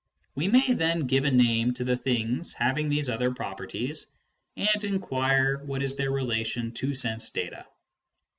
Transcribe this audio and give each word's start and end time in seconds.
We 0.33 0.47
may 0.47 0.73
then 0.73 1.01
give 1.01 1.25
a 1.25 1.29
name 1.29 1.75
to 1.75 1.83
the 1.83 1.95
things, 1.95 2.53
having 2.53 2.89
these 2.89 3.07
other 3.07 3.31
properties, 3.35 4.07
and 4.57 4.83
inquire 4.83 5.63
what 5.63 5.83
is 5.83 5.95
their 5.95 6.09
relation 6.09 6.71
to 6.71 6.95
sense 6.95 7.29
data. 7.29 7.67